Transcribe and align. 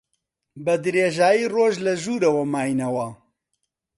بە 0.63 0.73
درێژایی 0.83 1.51
ڕۆژ 1.53 1.75
لە 1.85 1.93
ژوورەوە 2.03 2.43
ماینەوە. 2.53 3.07